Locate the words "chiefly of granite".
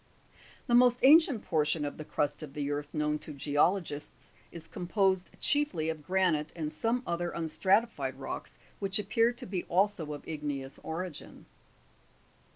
5.39-6.51